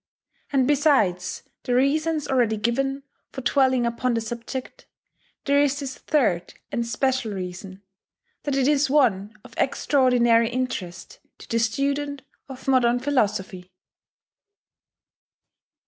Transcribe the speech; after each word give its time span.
And 0.51 0.67
besides 0.67 1.43
the 1.61 1.75
reasons 1.75 2.27
already 2.27 2.57
given 2.57 3.03
for 3.31 3.41
dwelling 3.41 3.85
upon 3.85 4.15
the 4.15 4.21
subject, 4.21 4.87
there 5.45 5.61
is 5.61 5.79
this 5.79 5.95
third 5.95 6.55
and 6.71 6.87
special 6.87 7.31
reason, 7.33 7.83
that 8.41 8.55
it 8.55 8.67
is 8.67 8.89
one 8.89 9.35
of 9.43 9.53
extraordinary 9.57 10.49
interest 10.49 11.19
to 11.37 11.47
the 11.47 11.59
student 11.59 12.23
of 12.49 12.67
modern 12.67 12.97
philosophy. 12.97 13.69